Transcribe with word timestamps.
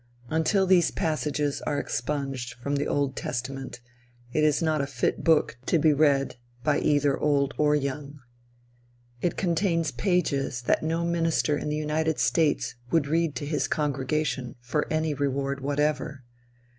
Until 0.31 0.65
these 0.65 0.89
passages 0.89 1.61
are 1.67 1.77
expunged 1.77 2.55
from 2.55 2.77
the 2.77 2.87
Old 2.87 3.15
Testament, 3.15 3.81
it 4.33 4.43
is 4.43 4.59
not 4.59 4.81
a 4.81 4.87
fit 4.87 5.23
book 5.23 5.59
to 5.67 5.77
be 5.77 5.93
read 5.93 6.37
by 6.63 6.79
either 6.79 7.19
old 7.19 7.53
or 7.55 7.75
young. 7.75 8.19
It 9.21 9.37
contains 9.37 9.91
pages 9.91 10.63
that 10.63 10.81
no 10.81 11.05
minister 11.05 11.55
in 11.55 11.69
the 11.69 11.75
United 11.77 12.17
States 12.17 12.73
would 12.89 13.05
read 13.05 13.35
to 13.35 13.45
his 13.45 13.67
congregation 13.67 14.55
for 14.59 14.91
any 14.91 15.13
reward 15.13 15.59
whatever. 15.61 16.23